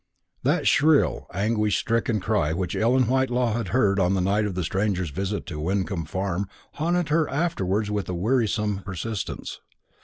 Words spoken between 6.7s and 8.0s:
haunted her afterwards